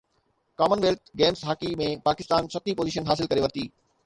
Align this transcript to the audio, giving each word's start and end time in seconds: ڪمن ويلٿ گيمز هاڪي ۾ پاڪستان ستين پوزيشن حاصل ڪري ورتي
ڪمن 0.61 0.79
ويلٿ 0.85 1.11
گيمز 1.21 1.43
هاڪي 1.49 1.69
۾ 1.83 1.91
پاڪستان 2.09 2.51
ستين 2.55 2.79
پوزيشن 2.81 3.13
حاصل 3.13 3.31
ڪري 3.37 3.47
ورتي 3.47 3.69